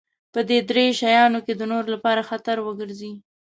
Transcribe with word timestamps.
په 0.33 0.39
دې 0.49 0.59
درې 0.69 0.85
شيانو 0.99 1.39
کې 1.45 1.53
د 1.55 1.61
نورو 1.71 1.87
لپاره 1.95 2.27
خطر 2.29 2.57
وګرځي. 2.63 3.13